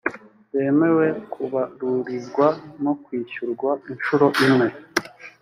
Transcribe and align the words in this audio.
bemewe 0.53 1.05
kubarurirwa 1.31 2.47
no 2.83 2.93
kwishyurwa 3.03 3.69
inshuro 3.91 4.25
imwe. 4.45 4.67